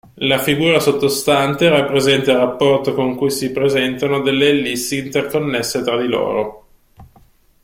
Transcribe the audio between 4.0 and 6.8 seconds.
delle ellissi interconnesse tra di loro.